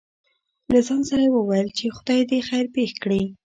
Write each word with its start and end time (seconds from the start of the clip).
له 0.71 0.79
ځان 0.87 1.01
سره 1.09 1.21
يې 1.25 1.31
وويل 1.33 1.67
:چې 1.77 1.93
خداى 1.95 2.21
دې 2.29 2.39
خېر 2.47 2.65
پېښ 2.75 2.91
کړي. 3.03 3.23